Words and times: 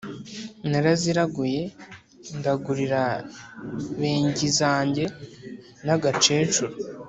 naraziraguye 0.69 1.61
ndagurira 2.37 3.03
benginzage 3.99 5.05
nyagakecuru 5.85 6.73